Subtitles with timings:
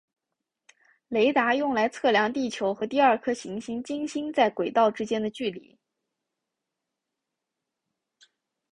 [1.09, 5.77] 雷达用来测量地球和第二颗行星金星在轨道之间的距离。